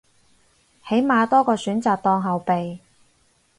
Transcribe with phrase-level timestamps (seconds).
[0.87, 2.79] 起碼多個選擇當後備